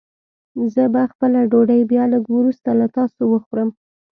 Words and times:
زه 0.73 0.83
به 0.93 1.01
خپله 1.11 1.39
ډوډۍ 1.51 1.81
بيا 1.91 2.03
لږ 2.13 2.23
وروسته 2.31 2.69
له 2.79 2.87
تاسو 2.97 3.21
وخورم. 3.33 3.69